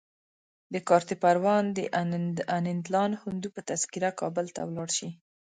[0.73, 1.79] د کارته پروان د
[2.57, 5.09] انندلال هندو په تذکره کابل ته ولاړ شي.